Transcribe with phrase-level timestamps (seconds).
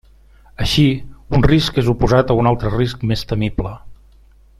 [0.63, 0.85] Així,
[1.39, 3.75] un risc és oposat a un altre risc més temible.